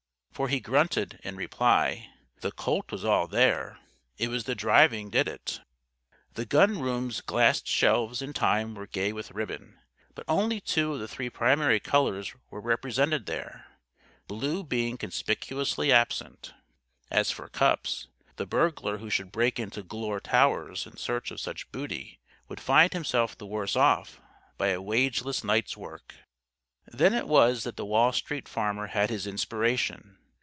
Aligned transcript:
For 0.33 0.47
he 0.47 0.59
grunted, 0.59 1.19
in 1.23 1.35
reply, 1.35 2.09
"The 2.39 2.51
colt 2.51 2.91
was 2.91 3.05
all 3.05 3.27
there. 3.27 3.77
It 4.17 4.29
was 4.29 4.45
the 4.45 4.55
driving 4.55 5.11
did 5.11 5.27
it.") 5.27 5.61
The 6.33 6.47
gun 6.47 6.79
room's 6.81 7.21
glassed 7.21 7.67
shelves 7.67 8.23
in 8.23 8.33
time 8.33 8.73
were 8.73 8.87
gay 8.87 9.13
with 9.13 9.29
ribbon. 9.33 9.77
But 10.15 10.25
only 10.27 10.59
two 10.59 10.93
of 10.93 10.99
the 10.99 11.07
three 11.07 11.29
primary 11.29 11.79
colors 11.79 12.33
were 12.49 12.59
represented 12.59 13.27
there 13.27 13.67
blue 14.27 14.63
being 14.63 14.97
conspicuously 14.97 15.91
absent. 15.91 16.55
As 17.11 17.29
for 17.29 17.47
cups 17.47 18.07
the 18.37 18.47
burglar 18.47 18.97
who 18.97 19.11
should 19.11 19.31
break 19.31 19.59
into 19.59 19.83
Glure 19.83 20.19
Towers 20.19 20.87
in 20.87 20.97
search 20.97 21.29
of 21.29 21.39
such 21.39 21.71
booty 21.71 22.19
would 22.49 22.59
find 22.59 22.93
himself 22.93 23.37
the 23.37 23.45
worse 23.45 23.75
off 23.75 24.19
by 24.57 24.69
a 24.69 24.81
wageless 24.81 25.43
night's 25.43 25.77
work. 25.77 26.15
Then 26.87 27.13
it 27.13 27.27
was 27.27 27.63
that 27.63 27.75
the 27.77 27.85
Wall 27.85 28.11
Street 28.11 28.47
Farmer 28.49 28.87
had 28.87 29.11
his 29.11 29.27
Inspiration. 29.27 30.17